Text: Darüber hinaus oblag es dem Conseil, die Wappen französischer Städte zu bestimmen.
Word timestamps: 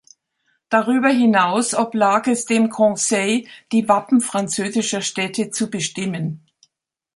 Darüber 0.69 1.09
hinaus 1.09 1.75
oblag 1.75 2.25
es 2.27 2.45
dem 2.47 2.69
Conseil, 2.69 3.45
die 3.71 3.87
Wappen 3.87 4.19
französischer 4.19 5.01
Städte 5.01 5.51
zu 5.51 5.69
bestimmen. 5.69 6.43